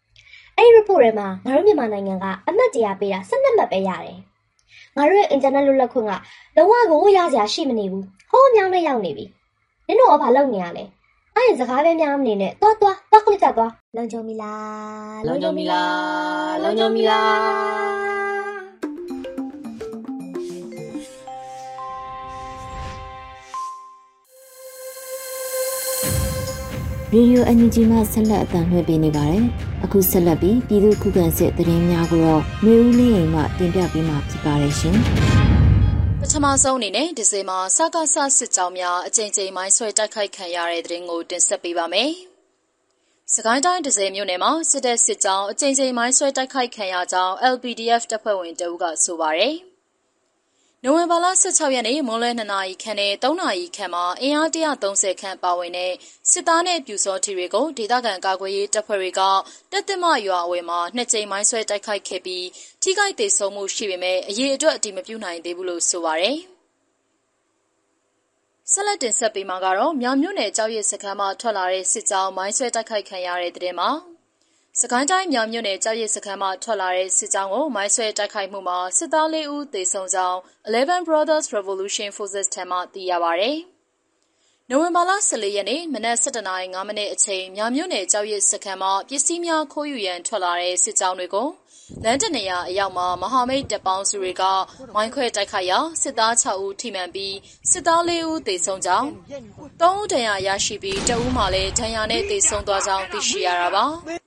[0.58, 4.20] ။အဲ့ဒီ report ထဲမှာငါတို့မြန်မာနိုင်ငံကအမှတ်တရပေးတာ12မှတ်ပဲရတယ်။
[4.98, 6.12] ငါတို့ရဲ့ internet လွတ်လပ်ခွင့်က
[6.58, 9.26] လုံးဝကိုရစရာရှိမနေဘူး။ဟိုးမြောင်းနဲ့ရောက်နေပြီ။
[9.88, 10.84] နင်တို့ကဘာလုပ်နေရလဲ။
[11.36, 17.98] အဲ့ဒီစကားပဲများမနေနဲ့။သွားသွားသွားကလစ်ကြသွား။လုံခြုံပြီလား။လုံခြုံပြီလား။လုံခြုံပြီလား။
[27.16, 29.44] Radio NUG မှဆက်လက်အသံလွှင့်ပေးနေပါတယ်။
[29.86, 34.96] အခုဆက်လက်ပြီးပြည်သူခုခံစစ်သတင်းများကိုတော့မျိုးဦးလေးအိမ်မှတင်ပြပေးမှာဖြစ်ပါတယ်ရှင်။
[36.20, 42.12] ပထမဆုံးအနေနဲ့ဒီဇင်ဘာစကားဆစစ်ကြောင်းများအကြိမ်ကြိမ်မိုင်းဆွဲတိုက်ခိုက်ခံရတဲ့တဲ့ရင်ကိုတင်ဆက်ပေးပါမယ်။
[43.34, 49.56] စကိုင်းတိုင်းဒဇယ်မြို့နယ်မှာစစ်တပ်စစ်ကြောင်းအကြိမ်ကြိမ်မိုင်းဆွဲတိုက်ခိုက်ခံရကြောင်း LPDF တပ်ဖွဲ့ဝင်တအုပ်ကဆိုပါရယ်။
[50.86, 55.94] နိုဝင်ဘာလ16ရက်နေ့ မွန်းလွဲ2နာရီခန့်နဲ့3နာရီခန့်မှာ အင်အား130ခန့်ပါဝင်တဲ့
[56.32, 59.22] စစ်သားနဲ့ပြူစောထီတွေကို ဒေသခံကာကွယ်ရေးတပ်ဖွဲ့တွေက
[59.72, 62.46] တက်သစ်မရွာအဝယ်မှာနှစ်ကြိမ် မိုင်းဆွဲတိုက်ခိုက်ခဲ့ပြီး
[62.82, 66.38] ထိခိုက်ဒေဆုံးမှု ရှိပေမဲ့ အရေးအတွက် အတိမပြုနိုင်သေးဘူးလို့ ဆိုပါရယ်။
[68.72, 73.90] ဆက်လက်တင်ဆက်ပေးမှာကတော့ မြောင်မြို့နယ်ကြောက်ရည်စခန်းမှာထွက်လာတဲ့ စစ်ကြောင်း မိုင်းဆွဲတိုက်ခိုက်ခံရတဲ့တဲ့မှာ
[74.78, 80.38] စကိုင်းတိုင်းမြောင်မြို့နယ်ကြောက်ရည်စခန်းမှာထွက်လာတဲ့စစ်ကြောင်းကိုမိုင်းဆွဲတိုက်ခိုက်မှုမှာစစ်သား၄ဦးသေဆုံးကြောင်း
[80.74, 83.46] 11 Brothers Revolution Forces ထံမှသိရပါဗျ။
[84.70, 91.48] နိုဝင်ဘာလ14ရက်နေ့မနက်7:05မိနစ်အချိန်မြောင်မြို့နယ်ကြောက်ရည်စခန်းမှာပစ္စည်းများခိုးယူရန်ထွက်လာတဲ့စစ်ကြောင်းတွေကို
[92.04, 94.44] လမ်းတနေရာအရောက်မှာမဟာမိတ်တပ်ပေါင်းစုတွေက
[94.96, 97.36] မိုင်းခွဲတိုက်ခိုက်ရာစစ်သား6ဦးထိမှန်ပြီး
[97.72, 99.08] စစ်သား4ဦးသေဆုံးကြောင်း
[99.82, 103.86] 3ဦးဒဏ်ရာရရှိပြီးတအူးမှလည်းဒဏ်ရာနဲ့သေဆုံးသွားကြောင်းသိရှိရတာပါ။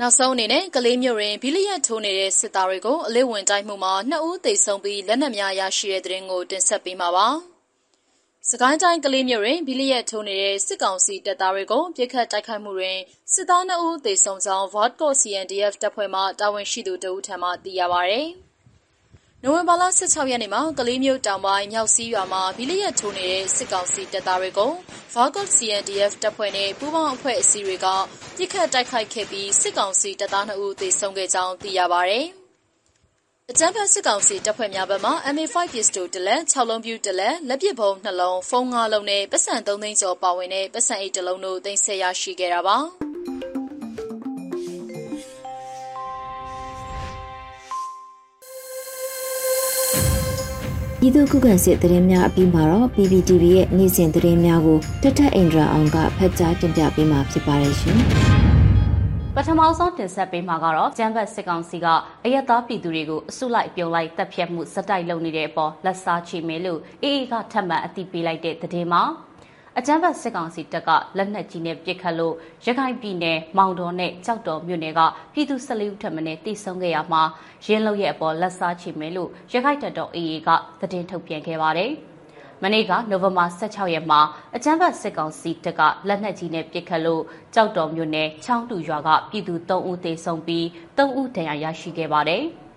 [0.00, 7.28] နနောက်ဆုံးအနေနဲ့ကလေးမျိုးတွင်ဘီလီယက်ထိုးနေတဲ့ စစ်သားတွေကို အလေးဝင်တိုက်မှုမှာနှစ်ဦးသေဆုံးပြီး လက်နက်များရရှိတဲ့တဲ့ရင်ကို တင်ဆက်ပေးမှာပါ။
[8.50, 12.98] စကိုင်းတိုင်း ကလေးမျိုးတွင်ဘီလီယက်ထိုးနေတဲ့ စစ်ကောင်စီတပ်သားတွေကိုပြစ်ခတ်တိုက်ခိုက်မှုတွင်
[13.32, 18.20] စစ်သား2ဦးသေဆုံးကြောင်း Vodco CNDF တပ်ဖွဲ့မှ တာဝန်ရှိသူတဦးထံမှ သိရပါဗျ။
[19.44, 24.72] နိုဝင်ဘာလ16ရက်နေ့မှာ ကလေးမျိုးတောင်ပိုင်း မြောက်စီးရွာမှာဘီလီယက်ထိုးနေတဲ့ စစ်ကောင်စီတပ်သားတွေကို
[25.14, 27.86] Vagot CNDF တပ်ဖွဲ့နဲ့ ပူးပေါင်းအဖွဲ့အစည်းတွေက
[28.36, 32.18] ပြစ်ခတ်တိုက်ခိုက်ခဲ့ပြီး စစ်ကောင်စီတပ်သား2ဦး သေဆုံးခဲ့ကြောင်း သိရပါဗျ။
[33.50, 42.78] အကြမ်းဖက် စစ်ကောင်စီတပ်ဖွဲ့များဘက်မှ MA5 ပစ္စတိုတလက်6လုံးပြူတလက် လက်ပစ်ဗုံး2လုံး ဖုန်း5လုံးနဲ့ပတ်စံ3သိန်းကျော်ပါဝင်တဲ့ပတ်စံအိတ်တစ်လုံးတို့တင်ဆက်ရရှိခဲ့တာပါ။
[51.02, 57.98] ပြည်သူ့ခုခံစစ်တရင်များအပြီးမှာတော့ PPTV ရဲ့နေ့စဉ်တရင်များကိုတထက်အင်ဒရာအောင်ကဖတ်ကြားတင်ပြပေးမှာဖြစ်ပါတယ်ရှင်။
[59.34, 61.86] ပထမဆုံးတင်ဆက်ပေးမှာကတော့ကျန်းဘတ်စစ်ကောင်စီက
[62.24, 69.02] အယက်သားပြည်သူတွေကိုအစုလိုက်ပြုံလိုက်တပ်ဖြတ်မှုစတိုက်လုပ်နေတဲ့အပေါ်လက်စားချေမယ်လို့အေအေကထပ်မံအသိပေးလိုက်တဲ့သတင်းမှာ
[69.82, 75.00] အကြမ်းဖက်စစ်ကောင်စီတပ်ကလက်နက်ကြီးနဲ့ပစ်ခတ်လို့ရခိုင်ပြည်နယ်မောင်တော်နဲ့ကြောက်တော်မြို့နယ်က
[75.32, 77.22] ပြည်သူ14ဦးထပ်မံတိစုံခဲ့ရမှာ
[77.66, 80.48] ရင်းလုံရဲ့အပေါ်လက်စားချေမယ်လို့ရခိုင်တပ်တော် AA က
[80.80, 81.90] သတင်းထုတ်ပြန်ခဲ့ပါတယ်။
[82.62, 84.20] မနေ့ကနိုဝင်ဘာ16ရက်မှာ
[84.56, 87.22] အကြမ်းဖက်စစ်ကောင်စီတပ်ကလက်နက်ကြီးနဲ့ပစ်ခတ်လို့
[87.54, 90.64] ကြောက်တော်မြို့နယ်ချောင်းတူရွာကပြည်သူ3ဦးသေဆုံးပြီး
[90.96, 92.44] 3ဦးဒဏ်ရာရရှိခဲ့ပါတယ်။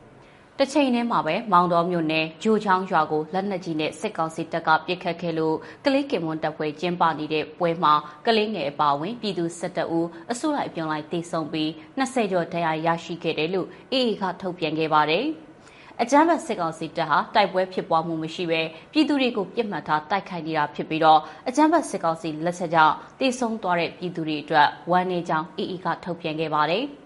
[0.59, 7.93] တစ်ချိန်တည်းမှာပဲမောင်တော်မြို့နယ်ဂျိုချောင်းရွာကိုလက်နက်ကြီးနဲ့စစ်ကောင်စီတပ်ကပစ်ခတ်ခဲ့လို့ကလေးကင်မွန်တပ်ဖွဲ့ကျင်းပနေတဲ့ပွဲမှာ
[8.25, 15.25] ကလေးငယ်အပါအဝင်ပြည်သူ12ဦးအစုလိုက်ပြုံလိုက်တေဆုံးပြီး20ကျော်ဒဏ်ရာရရှိခဲ့တယ်လို့အေအေကထုတ်ပြန်ခဲ့ပါတယ်။
[16.01, 18.61] အကြမ်းဖက်စစ်ကောင်စီတပ်ဟာတိုက်ပွဲဖြစ်ပွားမှုမရှိဘဲ
[18.91, 26.85] ပြည်သူတွေကိုပြစ်မှတ်ထားတိုက်ခိုက်နေတာဖြစ်ပြီးတော့အကြမ်းဖက်စစ်ကောင်စီလက်ချက်ကြောင့်တေဆုံးသွားတဲ့ပြည်သူတွေအတွက်ဝမ်းနည်းကြောင်းအေအေကထုတ်ပြန်ခဲ့ပါတယ်။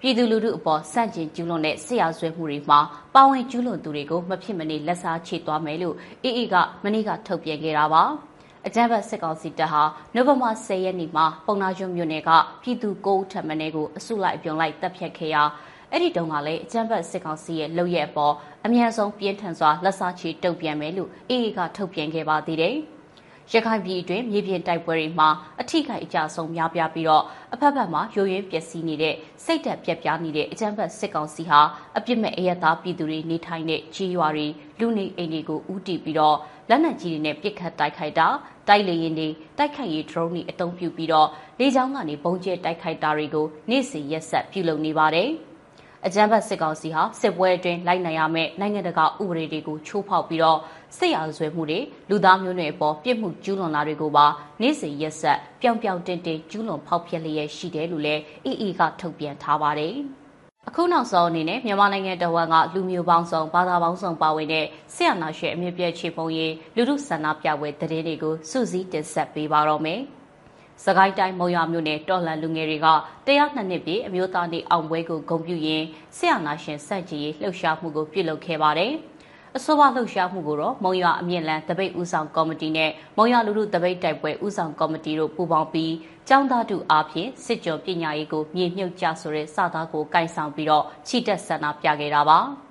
[0.00, 2.80] ပြည်သူလူထုအပေါ်စန့်ကျင်ကျူးလွန်တဲ့ဆရာဆွဲမှုတွေမှာ
[3.14, 8.02] ပါဝင်ကျူးလွန်သူတွေကိုမဖြစ်မနေလက်စားချေသွားမယ်လို့အေအေကမနေ့ကထုတ်ပြန်ခဲ့တာပါ
[8.66, 9.82] အကြမ်းဖက်စစ်ကောင်စီတပ်ဟာ
[10.14, 12.30] နိုဝင်ဘာ10ရက်နေ့မှာပုံနာကျွန်းမြို့နယ်က
[12.62, 15.42] ပြည်သူ9ဦးထပ်မံကိုအစုလိုက်အပြုံလိုက်တပ်ဖြတ်ခဲ့ရာ
[15.92, 18.34] အဲ့ဒီတုန်းကလည်းအကြမ်းဖက်စစ်ကောင်စီရဲ့လုပ်ရက်အပေါ်
[18.64, 22.76] အမြန်ဆုံးပြင်းထန်စွာလက်စားချေတုံ့ပြန်မယ်လို့အေအေကထုတ်ပြန်ခဲ့ပါသေးတယ်။
[23.52, 25.28] ရခိုင်ပြည်အတွင်းမြေပြင်တိုက်ပွဲတွေမှာ
[25.60, 31.60] အထိခိုက်အကြဆုံးများပြားပြီးတော့အဖက်ဖက်မှာရိုးရင်းပျက်စီးနေတဲ့စိတ်တက်ပြက်ပြားနေတဲ့အကြမ်းဖက်စစ်ကောင်စီဟာ
[31.98, 34.46] အပြစ်မဲ့အယက်သားပြည်သူတွေနေထိုင်တဲ့ခြေရွာတွေ
[34.78, 36.36] လူနေအိမ်တွေကိုဥတီပြီးတော့
[36.68, 38.28] လက်နက်ကြီးတွေနဲ့ပစ်ခတ်တိုက်ခိုက်တာ
[38.68, 45.30] တိုက်လေရင်တွေတိုက်ခိုက်ရေး drone တွေအသုံးပြုပြီးတော့လေကြောင်းကနေပုံကျဲတိုက်ခိုက်တာတွေကိုနေ့စဉ်ရက်ဆက်ပြုလုပ်နေပါတယ်။
[46.06, 50.58] အကြမ်းဖက်စစ်ကောင်စီဟာစစ်ပွဲအတွင်းလိုက်နိုင်ရမယ့်နိုင်ငံတကာဥပဒေတွေကိုချိုးဖောက်ပြီးတော့
[50.96, 51.78] စစ်ရာဇဝဲမှုတွေ
[52.10, 54.26] လူသားမျိုးနွယ်အပေါ်ပြစ်မှုကျူးလွန်တာတွေကိုပါ
[54.60, 59.94] နေ့စဉ်ရက်ဆက်ပြောင်ပြောင်တင်တင်ကျူးလွန်ဖောက်ဖျက်လျက်ရှိတယ်လို့လည်း EE ကထုတ်ပြန်ထားပါတယ်။
[60.68, 70.02] အခုနောက်ဆုံးအနေနဲ့မြန်မာနိုင်ငံတော်ဝန်ကလူမျိုးပေါင်းစုံဘာသာပေါင်းစုံပါဝင်တဲ့ဆရာနာရှင်အမြင့်ပြည့်ချေပုံရေးလူမှုဆန္ဒပြပွဲတည်တွေကိုစုစည်းတင်ဆက်ပေးပါတော့မယ်။
[70.84, 72.86] စကိုင်းတိုင်းမုံရွာမြို့နယ်တော်လှန်လူငယ်တွေက
[73.26, 75.86] တရားနှစ်နှစ်ပြည့်အမျိုးသားနေ့အောင်ပွဲကိုဂုဏ်ပြုရင်း
[76.16, 78.92] ဆရာနာရှင်စန့်ကြီးလှုပ်ရှားမှုကိုပြုလုပ်ခဲ့ပါတယ်။
[79.56, 85.94] အဆိုပါလှုပ်ရှားမှုကိုတော့မုံရွာအမြင့်လန်းတပိတ်ဦးဆောင်ကော်မတီနဲ့မုံရွာလူထုတပိတ်တိုက်ပွဲဦးဆောင်ကော်မတီတို့ပူးပေါင်းပြီး
[86.28, 92.40] ကျောင်းသားတို့အားဖြင့်စစ်ကြောပညာရေးကိုမြေမြုပ်ကြဆိုတဲ့စကားကိုကင်ဆောင်ပြီးတော့ချီတက်ဆန္ဒပြခဲ့တာပါ။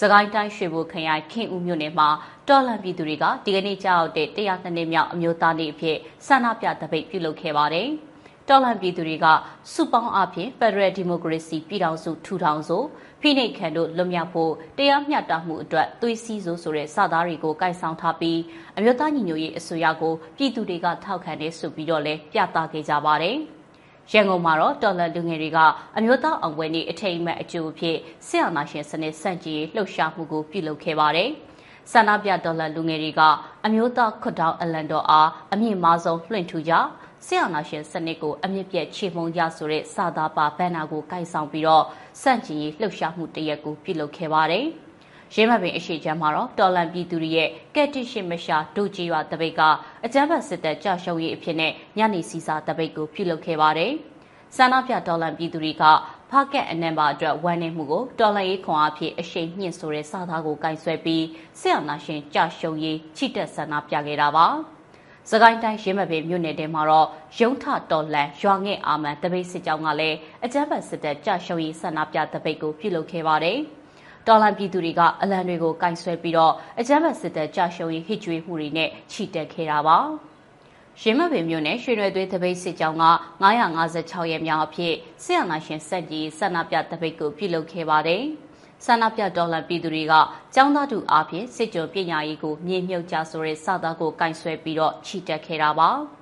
[0.00, 2.08] စကိုင်းတိုင်းရွှေဘိုခရိုင်ခင်ဦးမြို့နယ်မှာ
[2.48, 7.88] တော်လန်ပြည်သူတွေကဒီကနေ့ကြောက်တဲ့တရားနှစ်နှစ်မြောက်အမျိုးသားနေ့အဖြစ်ဆန္ဒပြတပိတ်ပြုလုပ်ခဲ့ပါတယ်။
[8.48, 9.26] တော်လန်ပြည်သူတွေက
[9.72, 12.82] စုပေါင်းအဖြစ် Federal Democracy ပြည်ထောင်စုထူထောင်ဆို
[13.20, 18.38] ဖိနှိပ်ခံတို့လွတ်မြောက်ဖို့တရားမျှတမှုအတွက်သွေးစည်းစိုးဆိုတဲ့စာသားတွေကိုကိုင်ဆောင်ထားပြီး
[18.78, 23.38] အမျိုးသားညီညွတ်ရေးအစိုးရကိုပြည်သူတွေကထောက်ခံနေဆိုပြီးတော့လဲပြသခဲ့ကြပါတယ်။
[24.12, 25.58] ရန်ကုန်မှာတော့တော်လန်လူငယ်တွေက
[25.96, 31.30] အမျိုးသားအောင်ပွဲနေ့အထိမ်းအမှတ်အကျိုးအဖြစ်ဆရာနာရှင်စနစ်စန့်ကျင်လှုပ်ရှားမှုကိုပြုလုပ်ခဲ့ပါတယ်။
[31.92, 33.20] ဆန္ဒပြဒေါ်လာလူငယ်တွေက
[33.66, 36.72] အမျိုးသားခွတ်တောင်းအလန်တော်အားအမြင့်မားဆုံးလွှင့်ထူကြ
[37.26, 41.84] ဆရာနာရှင်စနစ်ကိုအမြင့်ပြတ်ချေမှုန်းကြဆိုတဲ့စာသားပါဘန်နာကိုကိုင်ဆောင်ပြီးတော့
[42.22, 44.66] စန့်ကျင်လှုပ်ရှားမှုတရက်ကိုပြုလုပ်ခဲ့ပါတယ်။
[45.34, 49.60] ရင်းမပင်အရှိချမ်းမှာတော့တော်လန်ပြည်သူတွေရဲ့ကက်တိရှိမရှာဒိုကြီးရွာတပိတ်က
[50.04, 53.92] အကြမ်းဖက်စစ်တပ်ကြာရှုံးရေးအဖြစ်နဲ့ညနေစီစာတပိတ်ကိုပြုလုပ်ခဲ့ပါတယ်။
[54.56, 55.84] ဆန္ဒပြတော်လန်ပြည်သူတွေက
[56.30, 61.24] ဖကက်အနံပါအတွက်ဝမ်းနည်းမှုကိုတော်လန်ရေးခွန်အားဖြင့်အရှိန်မြင့်ဆိုတဲ့စာသားကိုကင်ဆွဲပြီး
[61.60, 64.46] ဆရာနာရှင်ကြာရှုံးရေးချိတက်ဆန္ဒပြခဲ့တာပါ။
[65.30, 73.60] စကိုင်းတိုင်းရင်းမပင်မြို့နယ်ထဲမှာတော့ရုံထတော်လန်ရွာငဲ့အာမန်တပိတ်စစ်ကြောင်းကလည်းအကြမ်းဖက်စစ်တပ်ကြာရှုံးရေးဆန္ဒပြတပိတ်ကိုပြုလုပ်ခဲ့ပါတယ်။
[74.28, 79.98] တော်လန်ပြည်သူတွေက အလံတွေကိုကင်ဆွဲပြီးတော့ အကြမ်းဖက်စစ်တပ်ကြာရှုံးရေး ဟစ်ကြွေးမှုတွေနဲ့ ချီတက်ခဲ့တာပါ
[81.00, 83.04] ရင်းမပင်မြို့နယ် ရွှေရွယ်သွေးတပိတ်စစ်ကြောင်းက
[83.42, 88.22] 956ရက်မြောက်အဖြစ်ဆရာနာရှင်စက်ကြီးဆန္ဒပြတပိတ်ကို ပြုလုပ်ခဲ့ပါတယ်။
[88.84, 90.14] ဆန္ဒပြဒေါ်လာပြည်သူတွေက
[90.54, 95.90] ចောင်းသားတူအားဖြင့် စစ်ကြောပညာရေးကို မြေမြုပ်ကြဆိုတဲ့စသားကိုကင်ဆယ်ပြီးတော့ ချီတက်ခဲ့တာပါ။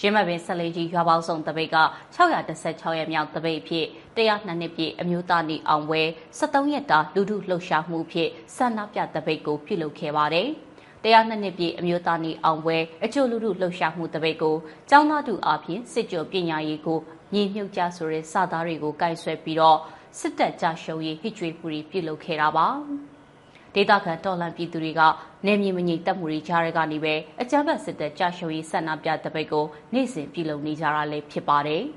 [0.00, 1.78] ရင်းမပင်ဆက်လေးကြီးရွာပေါင်းစုံတပိတ်က
[2.16, 6.02] 616ရက်မြောက်တပိတ်ဖြစ်102နှစ်ပြည့်အမျိုးသားနေအောင်ဝဲ
[6.38, 10.48] 73ရက်တာလူထုလှုပ်ရှားမှုဖြစ်ဆန္ဒပြတပိတ်ကိုပြုလုပ်ခဲ့ပါတယ်။
[11.02, 14.56] တရားနှစ်နှစ်ပြည့်အမျိုးသားနေအောင်ပွဲအကျိုးလူထုလှုပ်ရှားမှုတပိတ်ကို
[14.90, 16.98] ကျောင်းသားတူအပြင်စစ်ကြောပညာရေးကို
[17.34, 19.78] ညီမြုပ်ကြဆိုတဲ့စာသားတွေကိုကင်ဆယ်ပြီးတော့
[20.18, 22.68] စစ်တပ်ကြရှုံးရေးဟစ်ကြွေးမှုတွေပြုလုပ်ခဲ့တာပါ
[23.74, 25.00] ဒေတာခံတော်လန်ပြည်သူတွေက
[25.46, 31.84] နေမြေမငြိမ်တက်မှုတွေကြားရကနေပဲအကြမ်းဖက်စစ်တပ်ကြရှုံးရေးဆန္ဒပြတပိတ်ကိုနေ့စဉ်ပြုလုပ်နေကြတာလည်းဖြစ်ပါတယ်။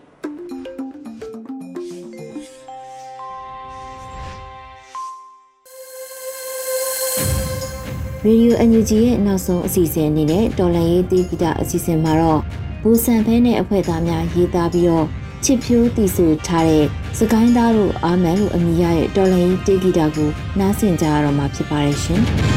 [8.25, 12.41] ရေဒီယိုအန်ယူဂျီရဲ့နောက်ဆုံးအစီအစဉ်အနေနဲ့တော်လန်ရေးတီးဂီတအစီအစဉ်မှာတော့
[12.81, 15.07] ဘူဆန်ဖဲနဲ့အဖွဲ့သားများရေးသားပြီးတော့
[15.43, 16.86] ချစ်ဖြိုးတည်ဆူထားတဲ့
[17.17, 22.23] စကိုင်းသားတို့အာမန်လို့အမည်ရတဲ့တော်လန်ရေးတီးဂီတကိုနားဆင်ကြရတော့မှာဖြစ်ပါတယ်ရှင်။